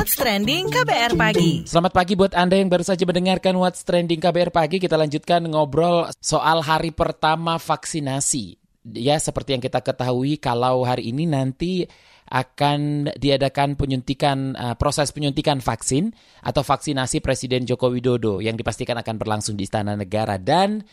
What's 0.03 0.19
Trending 0.19 0.67
KBR 0.67 1.15
Pagi. 1.15 1.63
Selamat 1.63 1.95
pagi 1.95 2.19
buat 2.19 2.35
Anda 2.35 2.59
yang 2.59 2.67
baru 2.67 2.83
saja 2.83 3.07
mendengarkan 3.07 3.55
What's 3.55 3.87
Trending 3.87 4.19
KBR 4.19 4.51
Pagi. 4.51 4.75
Kita 4.75 4.99
lanjutkan 4.99 5.47
ngobrol 5.47 6.11
soal 6.19 6.59
hari 6.59 6.91
pertama 6.91 7.55
vaksinasi 7.55 8.59
ya 8.99 9.15
seperti 9.15 9.55
yang 9.55 9.63
kita 9.63 9.79
ketahui 9.79 10.43
kalau 10.43 10.83
hari 10.83 11.07
ini 11.07 11.23
nanti 11.23 11.87
akan 12.27 13.15
diadakan 13.15 13.79
penyuntikan 13.79 14.59
uh, 14.59 14.75
proses 14.75 15.15
penyuntikan 15.15 15.63
vaksin 15.63 16.11
atau 16.43 16.67
vaksinasi 16.67 17.23
Presiden 17.23 17.63
Joko 17.63 17.87
Widodo 17.87 18.43
yang 18.43 18.59
dipastikan 18.59 18.99
akan 18.99 19.15
berlangsung 19.15 19.55
di 19.55 19.63
Istana 19.63 19.95
Negara 19.95 20.35
dan 20.35 20.83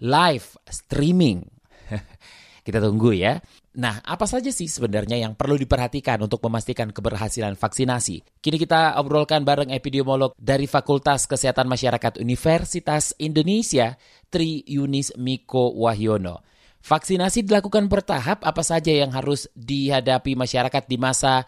live 0.00 0.56
streaming. 0.72 1.44
kita 2.64 2.80
tunggu 2.80 3.12
ya. 3.12 3.44
Nah, 3.74 3.98
apa 4.06 4.22
saja 4.30 4.54
sih 4.54 4.70
sebenarnya 4.70 5.18
yang 5.18 5.34
perlu 5.34 5.58
diperhatikan 5.58 6.22
untuk 6.22 6.38
memastikan 6.46 6.94
keberhasilan 6.94 7.58
vaksinasi? 7.58 8.22
Kini 8.38 8.54
kita 8.54 8.94
obrolkan 9.02 9.42
bareng 9.42 9.74
epidemiolog 9.74 10.30
dari 10.38 10.70
Fakultas 10.70 11.26
Kesehatan 11.26 11.66
Masyarakat 11.66 12.22
Universitas 12.22 13.18
Indonesia, 13.18 13.98
Tri 14.30 14.62
Yunis 14.70 15.18
Miko 15.18 15.74
Wahyono. 15.74 16.46
Vaksinasi 16.86 17.42
dilakukan 17.42 17.90
bertahap, 17.90 18.46
apa 18.46 18.62
saja 18.62 18.94
yang 18.94 19.10
harus 19.10 19.50
dihadapi 19.58 20.38
masyarakat 20.38 20.84
di 20.86 20.94
masa 20.94 21.42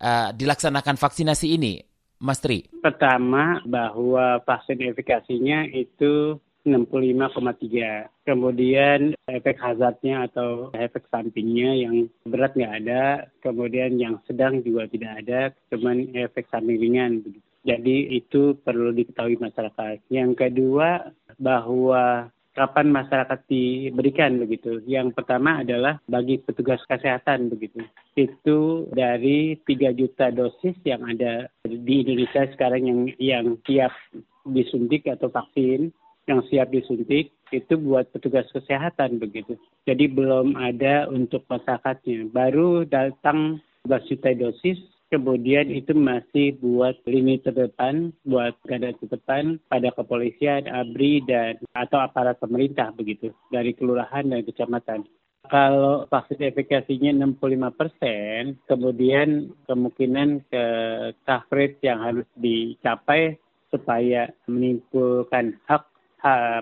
uh, 0.00 0.32
dilaksanakan 0.32 0.96
vaksinasi 0.96 1.60
ini, 1.60 1.84
Mas 2.24 2.40
Tri? 2.40 2.64
Pertama, 2.80 3.60
bahwa 3.68 4.40
vaksin 4.48 4.80
efikasinya 4.80 5.68
itu 5.76 6.40
65,3. 6.66 8.10
Kemudian 8.26 9.14
efek 9.30 9.56
hazardnya 9.62 10.26
atau 10.26 10.74
efek 10.74 11.06
sampingnya 11.08 11.86
yang 11.86 12.10
berat 12.26 12.52
nggak 12.58 12.74
ada, 12.84 13.30
kemudian 13.40 13.96
yang 13.96 14.18
sedang 14.26 14.60
juga 14.66 14.90
tidak 14.90 15.12
ada, 15.24 15.40
cuman 15.70 16.10
efek 16.12 16.50
samping 16.50 16.82
ringan. 16.82 17.22
Jadi 17.66 18.14
itu 18.14 18.58
perlu 18.62 18.94
diketahui 18.94 19.38
masyarakat. 19.42 19.98
Yang 20.10 20.38
kedua, 20.38 21.10
bahwa 21.38 22.30
kapan 22.56 22.88
masyarakat 22.88 23.40
diberikan 23.46 24.40
begitu. 24.40 24.80
Yang 24.88 25.12
pertama 25.12 25.60
adalah 25.60 26.00
bagi 26.08 26.40
petugas 26.40 26.80
kesehatan 26.88 27.52
begitu. 27.52 27.84
Itu 28.16 28.88
dari 28.96 29.60
3 29.60 29.92
juta 29.92 30.32
dosis 30.32 30.74
yang 30.88 31.04
ada 31.04 31.52
di 31.68 32.00
Indonesia 32.00 32.48
sekarang 32.56 32.82
yang 32.88 33.00
yang 33.20 33.46
siap 33.68 33.92
disuntik 34.48 35.04
atau 35.04 35.28
vaksin 35.28 35.92
yang 36.26 36.42
siap 36.50 36.74
disuntik 36.74 37.30
itu 37.54 37.74
buat 37.78 38.10
petugas 38.10 38.46
kesehatan 38.50 39.22
begitu. 39.22 39.54
Jadi 39.86 40.10
belum 40.10 40.58
ada 40.58 41.06
untuk 41.06 41.46
masyarakatnya. 41.46 42.34
Baru 42.34 42.82
datang 42.82 43.62
12 43.86 44.10
juta 44.10 44.30
dosis 44.34 44.78
Kemudian 45.06 45.70
itu 45.70 45.94
masih 45.94 46.58
buat 46.58 46.98
lini 47.06 47.38
terdepan, 47.38 48.10
buat 48.26 48.58
garda 48.66 48.90
terdepan 48.98 49.62
pada 49.70 49.94
kepolisian, 49.94 50.66
ABRI, 50.66 51.22
dan 51.30 51.62
atau 51.78 52.02
aparat 52.02 52.42
pemerintah 52.42 52.90
begitu 52.90 53.30
dari 53.54 53.70
kelurahan 53.70 54.26
dan 54.26 54.42
kecamatan. 54.42 55.06
Kalau 55.46 56.10
vaksin 56.10 56.42
efikasinya 56.50 57.14
65 57.38 57.78
persen, 57.78 58.58
kemudian 58.66 59.54
kemungkinan 59.70 60.42
ke 60.50 60.64
coverage 61.22 61.78
yang 61.86 62.02
harus 62.02 62.26
dicapai 62.34 63.38
supaya 63.70 64.26
menimbulkan 64.50 65.54
hak 65.70 65.86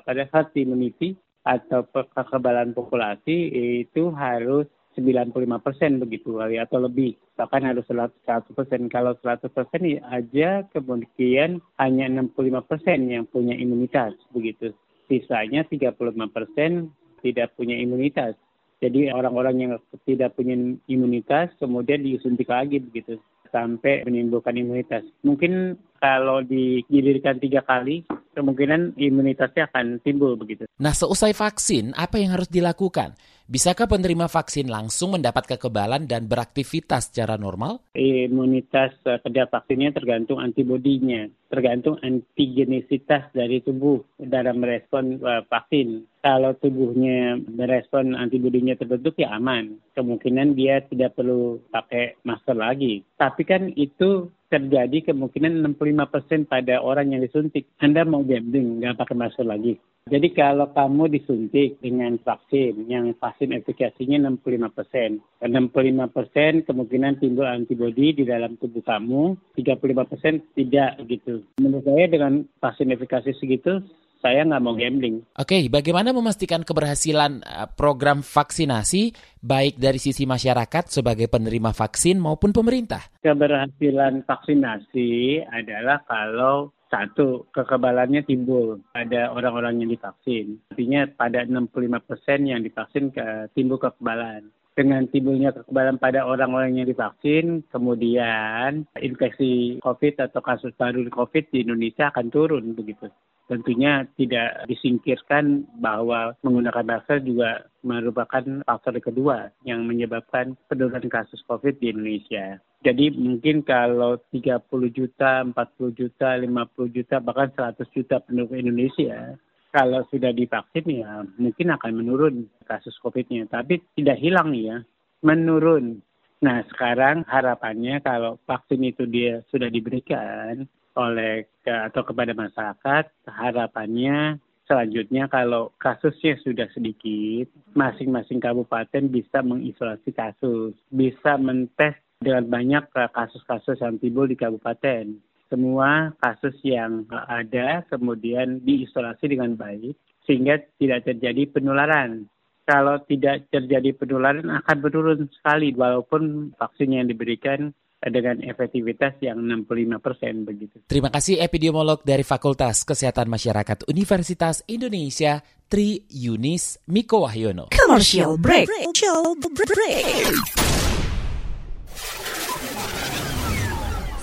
pada 0.04 0.28
herd 0.28 0.52
immunity 0.56 1.16
atau 1.44 1.84
kekebalan 1.88 2.72
populasi 2.72 3.52
itu 3.84 4.12
harus 4.16 4.64
95 4.96 5.34
persen 5.58 5.98
begitu 5.98 6.38
kali 6.38 6.56
atau 6.56 6.78
lebih. 6.80 7.18
Bahkan 7.34 7.66
harus 7.66 7.84
100 7.90 8.54
persen. 8.54 8.86
Kalau 8.86 9.18
100 9.18 9.50
persen 9.50 9.80
aja 10.06 10.62
kemudian 10.70 11.58
hanya 11.82 12.06
65 12.08 12.70
persen 12.70 12.98
yang 13.10 13.24
punya 13.26 13.58
imunitas 13.58 14.14
begitu. 14.30 14.70
Sisanya 15.10 15.66
35 15.66 15.98
persen 16.30 16.94
tidak 17.20 17.52
punya 17.58 17.76
imunitas. 17.76 18.38
Jadi 18.78 19.10
orang-orang 19.10 19.56
yang 19.58 19.72
tidak 20.04 20.36
punya 20.38 20.54
imunitas 20.86 21.50
kemudian 21.58 22.04
disuntik 22.04 22.48
lagi 22.52 22.78
begitu 22.78 23.18
sampai 23.54 24.02
menimbulkan 24.02 24.58
imunitas. 24.58 25.06
Mungkin 25.22 25.78
kalau 26.02 26.42
digilirkan 26.42 27.38
tiga 27.38 27.62
kali, 27.62 28.02
kemungkinan 28.34 28.98
imunitasnya 28.98 29.70
akan 29.70 30.02
timbul 30.02 30.34
begitu. 30.34 30.66
Nah, 30.82 30.90
seusai 30.90 31.30
vaksin, 31.30 31.94
apa 31.94 32.18
yang 32.18 32.34
harus 32.34 32.50
dilakukan? 32.50 33.14
Bisakah 33.44 33.84
penerima 33.84 34.24
vaksin 34.24 34.72
langsung 34.72 35.20
mendapat 35.20 35.44
kekebalan 35.44 36.08
dan 36.08 36.24
beraktivitas 36.24 37.12
secara 37.12 37.36
normal? 37.36 37.84
Imunitas 37.92 38.96
pada 39.04 39.44
vaksinnya 39.44 39.92
tergantung 39.92 40.40
antibodinya, 40.40 41.28
tergantung 41.52 42.00
antigenisitas 42.00 43.28
dari 43.36 43.60
tubuh 43.60 44.00
dalam 44.16 44.64
merespon 44.64 45.20
uh, 45.20 45.44
vaksin. 45.44 46.08
Kalau 46.24 46.56
tubuhnya 46.56 47.36
merespon 47.36 48.16
antibodinya 48.16 48.80
terbentuk 48.80 49.20
ya 49.20 49.36
aman. 49.36 49.76
Kemungkinan 49.92 50.56
dia 50.56 50.80
tidak 50.88 51.12
perlu 51.12 51.60
pakai 51.68 52.16
masker 52.24 52.56
lagi. 52.56 53.04
Tapi 53.20 53.44
kan 53.44 53.68
itu 53.76 54.32
terjadi 54.54 55.10
kemungkinan 55.10 55.66
65% 55.74 56.46
pada 56.46 56.78
orang 56.78 57.10
yang 57.10 57.26
disuntik. 57.26 57.66
Anda 57.82 58.06
mau 58.06 58.22
gambling, 58.22 58.78
nggak 58.78 59.02
pakai 59.02 59.18
masker 59.18 59.42
lagi. 59.42 59.74
Jadi 60.04 60.36
kalau 60.36 60.68
kamu 60.68 61.16
disuntik 61.16 61.80
dengan 61.80 62.20
vaksin 62.20 62.92
yang 62.92 63.16
vaksin 63.16 63.56
efikasinya 63.56 64.20
65 64.36 64.68
persen, 64.76 65.10
65 65.40 66.12
persen 66.12 66.52
kemungkinan 66.60 67.24
timbul 67.24 67.48
antibodi 67.48 68.12
di 68.12 68.28
dalam 68.28 68.60
tubuh 68.60 68.84
kamu, 68.84 69.32
35 69.56 70.10
persen 70.12 70.44
tidak 70.52 71.00
gitu. 71.08 71.40
Menurut 71.56 71.88
saya 71.88 72.04
dengan 72.04 72.44
vaksin 72.60 72.92
efikasi 72.92 73.32
segitu 73.40 73.80
saya 74.24 74.40
nggak 74.48 74.62
mau 74.64 74.72
gambling. 74.72 75.20
Oke, 75.36 75.68
bagaimana 75.68 76.16
memastikan 76.16 76.64
keberhasilan 76.64 77.44
uh, 77.44 77.68
program 77.76 78.24
vaksinasi 78.24 79.12
baik 79.44 79.76
dari 79.76 80.00
sisi 80.00 80.24
masyarakat 80.24 80.88
sebagai 80.88 81.28
penerima 81.28 81.76
vaksin 81.76 82.16
maupun 82.16 82.56
pemerintah? 82.56 83.04
Keberhasilan 83.20 84.24
vaksinasi 84.24 85.44
adalah 85.44 86.00
kalau 86.08 86.72
satu, 86.88 87.50
kekebalannya 87.52 88.24
timbul 88.24 88.80
pada 88.94 89.34
orang-orang 89.34 89.84
yang 89.84 89.90
divaksin. 89.92 90.62
Artinya 90.72 91.10
pada 91.10 91.42
65 91.44 92.08
persen 92.08 92.48
yang 92.48 92.62
divaksin 92.62 93.10
ke, 93.10 93.50
timbul 93.52 93.82
kekebalan 93.82 94.48
dengan 94.74 95.06
timbulnya 95.06 95.54
kekebalan 95.54 96.02
pada 96.02 96.26
orang-orang 96.26 96.78
yang 96.78 96.86
divaksin, 96.90 97.62
kemudian 97.70 98.86
infeksi 98.98 99.78
COVID 99.82 100.14
atau 100.30 100.40
kasus 100.42 100.74
baru 100.74 101.06
COVID 101.10 101.50
di 101.54 101.62
Indonesia 101.62 102.10
akan 102.10 102.26
turun 102.30 102.74
begitu. 102.74 103.06
Tentunya 103.44 104.08
tidak 104.16 104.64
disingkirkan 104.64 105.68
bahwa 105.76 106.32
menggunakan 106.40 106.84
masker 106.84 107.20
juga 107.20 107.68
merupakan 107.84 108.64
faktor 108.64 108.96
kedua 109.04 109.52
yang 109.68 109.84
menyebabkan 109.84 110.56
penurunan 110.66 111.04
kasus 111.12 111.44
COVID 111.44 111.76
di 111.76 111.92
Indonesia. 111.92 112.56
Jadi 112.80 113.12
mungkin 113.12 113.60
kalau 113.64 114.20
30 114.32 114.64
juta, 114.92 115.44
40 115.44 115.92
juta, 115.92 116.36
50 116.36 116.96
juta, 116.96 117.16
bahkan 117.20 117.48
100 117.52 117.84
juta 117.92 118.20
penduduk 118.24 118.56
Indonesia 118.56 119.36
kalau 119.74 120.06
sudah 120.06 120.30
divaksin 120.30 120.86
ya 121.02 121.26
mungkin 121.34 121.74
akan 121.74 121.92
menurun 121.98 122.46
kasus 122.62 122.94
COVID-nya. 123.02 123.50
Tapi 123.50 123.82
tidak 123.98 124.22
hilang 124.22 124.54
ya, 124.54 124.86
menurun. 125.26 125.98
Nah 126.44 126.62
sekarang 126.70 127.26
harapannya 127.26 127.98
kalau 128.04 128.38
vaksin 128.46 128.84
itu 128.86 129.08
dia 129.10 129.42
sudah 129.50 129.66
diberikan 129.66 130.68
oleh 130.94 131.46
atau 131.66 132.02
kepada 132.06 132.32
masyarakat, 132.34 133.04
harapannya 133.26 134.38
selanjutnya 134.64 135.28
kalau 135.28 135.74
kasusnya 135.76 136.40
sudah 136.40 136.70
sedikit, 136.72 137.50
masing-masing 137.76 138.40
kabupaten 138.40 139.10
bisa 139.10 139.44
mengisolasi 139.44 140.10
kasus, 140.14 140.72
bisa 140.88 141.36
mentes 141.36 141.98
dengan 142.22 142.48
banyak 142.48 142.88
kasus-kasus 143.12 143.76
yang 143.82 144.00
timbul 144.00 144.24
di 144.24 144.38
kabupaten 144.38 145.20
semua 145.54 146.10
kasus 146.18 146.56
yang 146.66 147.06
ada 147.30 147.84
kemudian 147.86 148.58
diisolasi 148.64 149.30
dengan 149.30 149.54
baik 149.54 149.94
sehingga 150.26 150.58
tidak 150.80 151.06
terjadi 151.06 151.46
penularan. 151.52 152.26
Kalau 152.64 152.96
tidak 153.04 153.46
terjadi 153.52 153.92
penularan 153.92 154.48
akan 154.48 154.76
menurun 154.80 155.28
sekali 155.36 155.76
walaupun 155.76 156.56
vaksin 156.56 156.96
yang 156.96 157.06
diberikan 157.06 157.76
dengan 158.10 158.40
efektivitas 158.44 159.16
yang 159.24 159.40
65 159.40 160.04
persen 160.04 160.44
begitu. 160.44 160.76
Terima 160.88 161.08
kasih 161.08 161.40
epidemiolog 161.40 162.04
dari 162.04 162.26
Fakultas 162.26 162.84
Kesehatan 162.84 163.28
Masyarakat 163.32 163.88
Universitas 163.88 164.60
Indonesia, 164.68 165.40
Tri 165.68 166.04
Yunis 166.12 166.84
Miko 166.88 167.24
Wahyono. 167.24 167.72
Commercial 167.72 168.36
break. 168.36 168.68
Commercial 168.68 169.36
break. 169.40 170.28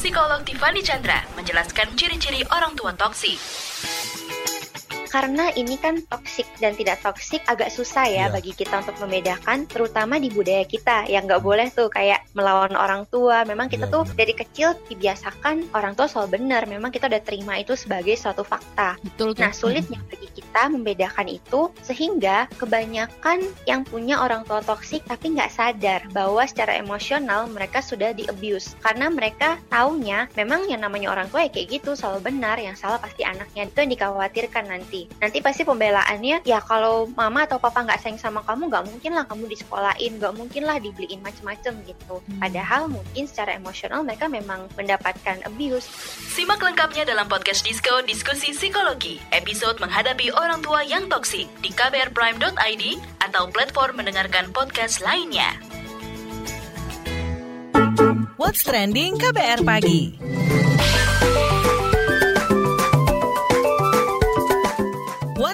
Psikolog 0.01 0.41
Tiffany 0.41 0.81
Chandra 0.81 1.21
menjelaskan 1.37 1.93
ciri-ciri 1.93 2.41
orang 2.49 2.73
tua 2.73 2.89
toksik 2.97 3.37
karena 5.11 5.51
ini 5.59 5.75
kan 5.75 5.99
toksik 6.07 6.47
dan 6.63 6.71
tidak 6.79 7.03
toksik 7.03 7.43
agak 7.51 7.67
susah 7.67 8.07
ya 8.07 8.15
yeah. 8.15 8.27
bagi 8.31 8.55
kita 8.55 8.79
untuk 8.79 8.95
membedakan 9.03 9.67
terutama 9.67 10.15
di 10.15 10.31
budaya 10.31 10.63
kita. 10.63 11.11
Yang 11.11 11.23
nggak 11.27 11.43
boleh 11.43 11.67
tuh 11.67 11.91
kayak 11.91 12.23
melawan 12.31 12.71
orang 12.79 13.03
tua. 13.11 13.43
Memang 13.43 13.67
kita 13.67 13.91
yeah, 13.91 13.93
tuh 13.93 14.03
yeah. 14.07 14.15
dari 14.15 14.33
kecil 14.33 14.67
dibiasakan 14.87 15.67
orang 15.75 15.99
tua 15.99 16.07
selalu 16.07 16.39
benar. 16.39 16.63
Memang 16.65 16.95
kita 16.95 17.11
udah 17.11 17.21
terima 17.21 17.59
itu 17.59 17.75
sebagai 17.75 18.15
suatu 18.15 18.47
fakta. 18.47 18.95
Betul, 19.03 19.35
nah 19.35 19.51
sulitnya 19.51 19.99
bagi 20.07 20.20
kita 20.51 20.67
membedakan 20.67 21.31
itu 21.31 21.71
sehingga 21.79 22.51
kebanyakan 22.59 23.39
yang 23.63 23.87
punya 23.87 24.19
orang 24.19 24.43
tua 24.43 24.59
toksik 24.59 24.99
tapi 25.07 25.31
nggak 25.31 25.47
sadar 25.47 26.03
bahwa 26.11 26.43
secara 26.43 26.75
emosional 26.75 27.47
mereka 27.47 27.79
sudah 27.79 28.11
di 28.11 28.27
abuse 28.27 28.75
karena 28.83 29.07
mereka 29.07 29.55
taunya 29.71 30.27
memang 30.35 30.67
yang 30.67 30.83
namanya 30.83 31.15
orang 31.15 31.31
tua 31.31 31.47
ya 31.47 31.55
kayak 31.55 31.79
gitu 31.79 31.95
selalu 31.95 32.35
benar 32.35 32.59
yang 32.59 32.75
salah 32.75 32.99
pasti 32.99 33.23
anaknya. 33.23 33.71
Itu 33.71 33.79
yang 33.79 33.95
dikhawatirkan 33.95 34.65
nanti. 34.67 35.07
Nanti 35.23 35.39
pasti 35.39 35.63
pembelaannya 35.63 36.43
ya 36.43 36.59
kalau 36.59 37.07
mama 37.15 37.47
atau 37.47 37.55
papa 37.55 37.87
nggak 37.87 38.03
sayang 38.03 38.19
sama 38.19 38.43
kamu 38.43 38.67
nggak 38.67 38.85
mungkin 38.91 39.11
lah 39.15 39.23
kamu 39.23 39.47
disekolahin 39.47 40.19
nggak 40.19 40.35
mungkin 40.35 40.67
lah 40.67 40.83
dibeliin 40.83 41.23
macem-macem 41.23 41.79
gitu. 41.87 42.19
Hmm. 42.21 42.43
padahal 42.43 42.91
mungkin 42.91 43.23
secara 43.23 43.55
emosional 43.55 44.03
mereka 44.03 44.27
memang 44.27 44.67
mendapatkan 44.75 45.47
abuse. 45.47 45.87
Simak 46.35 46.59
lengkapnya 46.59 47.07
dalam 47.07 47.31
podcast 47.31 47.63
Disco 47.63 48.03
Diskusi 48.03 48.51
Psikologi 48.51 49.21
episode 49.31 49.79
menghadapi 49.79 50.33
orang 50.41 50.65
tua 50.65 50.81
yang 50.81 51.05
toksik 51.05 51.45
di 51.61 51.69
kbrprime.id 51.69 52.83
atau 53.21 53.45
platform 53.53 54.01
mendengarkan 54.01 54.49
podcast 54.49 55.05
lainnya 55.05 55.53
What's 58.41 58.65
Trending 58.65 59.21
KBR 59.21 59.61
Pagi 59.61 60.17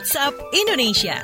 WhatsApp 0.08 0.40
Indonesia. 0.56 1.20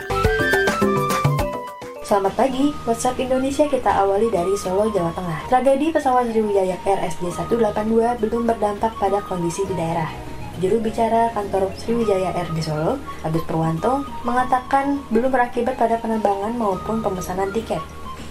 Selamat 2.04 2.36
pagi, 2.36 2.68
WhatsApp 2.84 3.16
Indonesia 3.16 3.64
kita 3.64 3.88
awali 3.96 4.28
dari 4.28 4.52
Solo, 4.60 4.92
Jawa 4.92 5.16
Tengah. 5.16 5.40
Tragedi 5.48 5.88
pesawat 5.88 6.28
Sriwijaya 6.36 6.76
Air 6.84 7.00
SJ182 7.16 8.20
belum 8.20 8.44
berdampak 8.44 8.92
pada 9.00 9.24
kondisi 9.24 9.64
di 9.64 9.76
daerah. 9.80 10.33
Juru 10.64 10.80
bicara 10.80 11.28
kantor 11.36 11.76
Sriwijaya 11.76 12.32
Air 12.40 12.48
di 12.56 12.64
Solo, 12.64 12.96
Agus 13.28 13.44
Purwanto, 13.44 14.08
mengatakan 14.24 15.04
belum 15.12 15.28
berakibat 15.28 15.76
pada 15.76 16.00
penerbangan 16.00 16.56
maupun 16.56 17.04
pemesanan 17.04 17.52
tiket. 17.52 17.84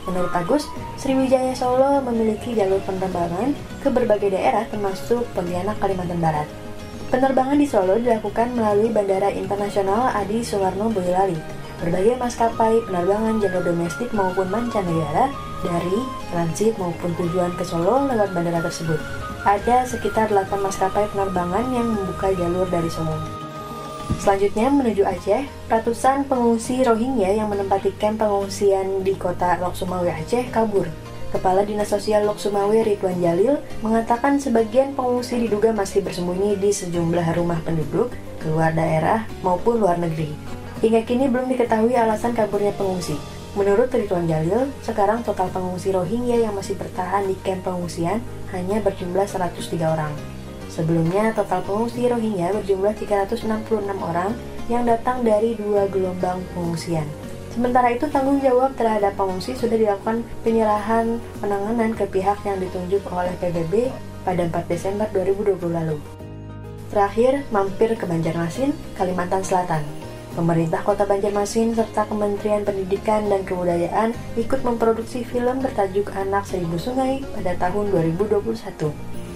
Menurut 0.08 0.32
Agus, 0.32 0.64
Sriwijaya 0.96 1.52
Solo 1.52 2.00
memiliki 2.00 2.56
jalur 2.56 2.80
penerbangan 2.88 3.52
ke 3.84 3.92
berbagai 3.92 4.32
daerah 4.32 4.64
termasuk 4.72 5.28
Pontianak, 5.36 5.76
Kalimantan 5.76 6.24
Barat. 6.24 6.48
Penerbangan 7.12 7.60
di 7.60 7.68
Solo 7.68 8.00
dilakukan 8.00 8.56
melalui 8.56 8.88
Bandara 8.88 9.28
Internasional 9.28 10.16
Adi 10.16 10.40
Suwarno 10.40 10.88
Boyolali. 10.88 11.36
Berbagai 11.84 12.16
maskapai 12.16 12.80
penerbangan 12.88 13.44
jalur 13.44 13.60
domestik 13.60 14.08
maupun 14.16 14.48
mancanegara 14.48 15.28
dari 15.62 15.98
transit 16.28 16.74
maupun 16.76 17.14
tujuan 17.16 17.54
ke 17.56 17.64
Solo 17.64 18.10
lewat 18.10 18.34
bandara 18.34 18.60
tersebut. 18.60 18.98
Ada 19.42 19.86
sekitar 19.86 20.30
8 20.30 20.54
maskapai 20.58 21.10
penerbangan 21.10 21.66
yang 21.74 21.86
membuka 21.88 22.30
jalur 22.34 22.66
dari 22.70 22.90
Solo. 22.90 23.18
Selanjutnya 24.22 24.70
menuju 24.70 25.02
Aceh, 25.02 25.46
ratusan 25.66 26.26
pengungsi 26.30 26.82
Rohingya 26.86 27.42
yang 27.42 27.50
menempatikan 27.50 28.14
pengungsian 28.14 29.02
di 29.02 29.18
kota 29.18 29.58
Lok 29.58 29.74
Sumawe 29.74 30.06
Aceh 30.06 30.46
kabur. 30.54 30.86
Kepala 31.32 31.64
Dinas 31.64 31.88
Sosial 31.88 32.28
Lok 32.28 32.36
Sumawe 32.36 32.76
Ridwan 32.76 33.16
Jalil 33.18 33.56
mengatakan 33.80 34.36
sebagian 34.36 34.92
pengungsi 34.92 35.40
diduga 35.40 35.72
masih 35.72 36.04
bersembunyi 36.04 36.60
di 36.60 36.70
sejumlah 36.70 37.24
rumah 37.34 37.56
penduduk 37.64 38.12
keluar 38.36 38.70
daerah 38.76 39.24
maupun 39.40 39.80
luar 39.80 39.96
negeri. 39.96 40.28
Hingga 40.84 41.08
kini 41.08 41.32
belum 41.32 41.48
diketahui 41.48 41.96
alasan 41.96 42.36
kaburnya 42.36 42.76
pengungsi. 42.76 43.16
Menurut 43.52 43.92
Ridwan 43.92 44.24
Jalil, 44.24 44.72
sekarang 44.80 45.20
total 45.20 45.52
pengungsi 45.52 45.92
Rohingya 45.92 46.40
yang 46.40 46.56
masih 46.56 46.72
bertahan 46.72 47.28
di 47.28 47.36
kamp 47.44 47.68
pengungsian 47.68 48.24
hanya 48.48 48.80
berjumlah 48.80 49.28
103 49.28 49.92
orang. 49.92 50.08
Sebelumnya, 50.72 51.36
total 51.36 51.60
pengungsi 51.60 52.08
Rohingya 52.08 52.56
berjumlah 52.56 52.96
366 52.96 53.92
orang 54.00 54.32
yang 54.72 54.88
datang 54.88 55.20
dari 55.20 55.52
dua 55.52 55.84
gelombang 55.92 56.40
pengungsian. 56.56 57.04
Sementara 57.52 57.92
itu, 57.92 58.08
tanggung 58.08 58.40
jawab 58.40 58.72
terhadap 58.72 59.12
pengungsi 59.20 59.52
sudah 59.52 59.76
dilakukan 59.76 60.24
penyerahan 60.40 61.20
penanganan 61.44 61.92
ke 61.92 62.08
pihak 62.08 62.40
yang 62.48 62.56
ditunjuk 62.56 63.04
oleh 63.12 63.36
PBB 63.36 63.92
pada 64.24 64.48
4 64.48 64.64
Desember 64.64 65.04
2020 65.12 65.60
lalu. 65.76 66.00
Terakhir, 66.88 67.44
mampir 67.52 68.00
ke 68.00 68.08
Banjarmasin, 68.08 68.72
Kalimantan 68.96 69.44
Selatan. 69.44 70.01
Pemerintah 70.32 70.80
Kota 70.80 71.04
Banjarmasin 71.04 71.76
serta 71.76 72.08
Kementerian 72.08 72.64
Pendidikan 72.64 73.28
dan 73.28 73.44
Kebudayaan 73.44 74.16
ikut 74.40 74.64
memproduksi 74.64 75.28
film 75.28 75.60
bertajuk 75.60 76.08
Anak 76.16 76.48
Seribu 76.48 76.80
Sungai 76.80 77.20
pada 77.36 77.52
tahun 77.60 77.92
2021. 77.92 78.40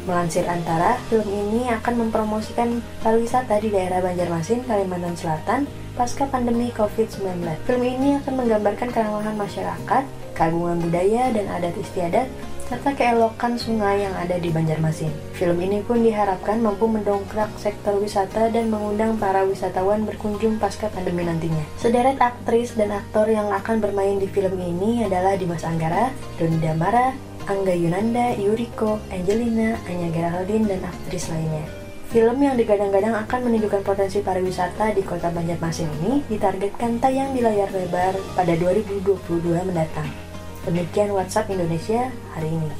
Melansir 0.08 0.48
Antara, 0.48 0.96
film 1.12 1.28
ini 1.28 1.68
akan 1.68 2.08
mempromosikan 2.08 2.80
pariwisata 3.04 3.60
di 3.60 3.76
daerah 3.76 4.00
Banjarmasin, 4.00 4.64
Kalimantan 4.64 5.18
Selatan 5.20 5.68
pasca 6.00 6.24
pandemi 6.32 6.72
COVID-19. 6.72 7.44
Film 7.68 7.82
ini 7.84 8.16
akan 8.16 8.32
menggambarkan 8.40 8.88
keramahan 8.88 9.36
masyarakat, 9.36 10.02
keagungan 10.32 10.80
budaya 10.80 11.28
dan 11.28 11.44
adat 11.52 11.76
istiadat, 11.76 12.28
serta 12.66 12.98
keelokan 12.98 13.54
sungai 13.54 14.02
yang 14.02 14.14
ada 14.18 14.42
di 14.42 14.50
Banjarmasin. 14.50 15.14
Film 15.38 15.62
ini 15.62 15.86
pun 15.86 16.02
diharapkan 16.02 16.58
mampu 16.58 16.90
mendongkrak 16.90 17.54
sektor 17.62 17.94
wisata 18.02 18.50
dan 18.50 18.74
mengundang 18.74 19.14
para 19.22 19.46
wisatawan 19.46 20.02
berkunjung 20.02 20.58
pasca 20.58 20.90
pandemi 20.90 21.22
nantinya. 21.22 21.62
Sederet 21.78 22.18
aktris 22.18 22.74
dan 22.74 22.90
aktor 22.90 23.30
yang 23.30 23.54
akan 23.54 23.78
bermain 23.78 24.18
di 24.18 24.26
film 24.26 24.58
ini 24.58 25.06
adalah 25.06 25.38
Dimas 25.38 25.62
Anggara, 25.62 26.10
Doni 26.42 26.58
Damara, 26.58 27.14
Angga 27.46 27.70
Yunanda, 27.70 28.34
Yuriko, 28.34 28.98
Angelina, 29.14 29.78
Anya 29.86 30.10
Geraldine, 30.10 30.66
dan 30.66 30.82
aktris 30.82 31.30
lainnya. 31.30 31.62
Film 32.10 32.38
yang 32.42 32.58
digadang-gadang 32.58 33.14
akan 33.14 33.50
menunjukkan 33.50 33.82
potensi 33.86 34.22
pariwisata 34.22 34.90
di 34.94 35.06
kota 35.06 35.30
Banjarmasin 35.30 35.90
ini 36.02 36.26
ditargetkan 36.26 36.98
tayang 36.98 37.30
di 37.30 37.42
layar 37.42 37.70
lebar 37.70 38.14
pada 38.34 38.54
2022 38.58 39.54
mendatang. 39.62 40.25
Demikian 40.66 41.14
WhatsApp 41.14 41.46
Indonesia 41.54 42.10
hari 42.34 42.50
ini. 42.50 42.70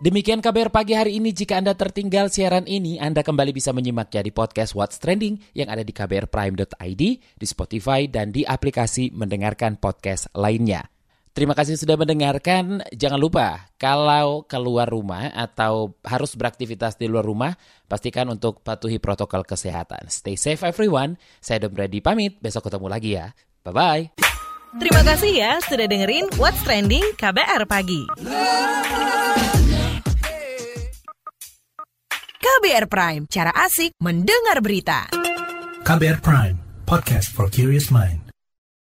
Demikian 0.00 0.40
kabar 0.40 0.72
pagi 0.72 0.96
hari 0.96 1.20
ini. 1.20 1.28
Jika 1.28 1.60
Anda 1.60 1.76
tertinggal 1.76 2.32
siaran 2.32 2.64
ini, 2.64 2.96
Anda 2.96 3.20
kembali 3.20 3.52
bisa 3.52 3.76
menyimaknya 3.76 4.24
di 4.24 4.32
podcast 4.32 4.72
What's 4.72 4.96
Trending 4.96 5.36
yang 5.52 5.68
ada 5.68 5.84
di 5.84 5.92
kbrprime.id, 5.92 7.02
di 7.20 7.46
Spotify, 7.46 8.08
dan 8.08 8.32
di 8.32 8.48
aplikasi 8.48 9.12
mendengarkan 9.12 9.76
podcast 9.76 10.32
lainnya. 10.32 10.88
Terima 11.30 11.54
kasih 11.54 11.78
sudah 11.78 11.94
mendengarkan. 11.94 12.82
Jangan 12.90 13.20
lupa, 13.20 13.70
kalau 13.78 14.42
keluar 14.50 14.90
rumah 14.90 15.30
atau 15.30 15.94
harus 16.02 16.34
beraktivitas 16.34 16.98
di 16.98 17.06
luar 17.06 17.22
rumah, 17.22 17.54
pastikan 17.86 18.26
untuk 18.34 18.66
patuhi 18.66 18.98
protokol 18.98 19.46
kesehatan. 19.46 20.10
Stay 20.10 20.34
safe 20.34 20.66
everyone. 20.66 21.14
Saya 21.38 21.66
Dom 21.66 21.74
Brady 21.74 22.02
pamit. 22.02 22.42
Besok 22.42 22.66
ketemu 22.66 22.86
lagi 22.90 23.10
ya. 23.14 23.30
Bye-bye. 23.62 24.18
Terima 24.78 25.02
kasih 25.02 25.32
ya 25.34 25.52
sudah 25.66 25.86
dengerin 25.86 26.30
What's 26.38 26.62
Trending 26.62 27.02
KBR 27.18 27.66
Pagi. 27.66 28.06
KBR 32.40 32.86
Prime, 32.86 33.22
cara 33.26 33.50
asik 33.66 33.94
mendengar 33.98 34.62
berita. 34.62 35.10
KBR 35.82 36.22
Prime, 36.22 36.56
podcast 36.86 37.34
for 37.34 37.50
curious 37.50 37.90
mind. 37.90 38.19